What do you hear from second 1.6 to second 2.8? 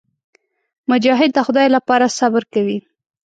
لپاره صبر کوي.